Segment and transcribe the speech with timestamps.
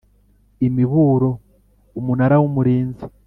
[0.67, 1.29] imiburo
[1.99, 3.03] Umunara w Umurinzi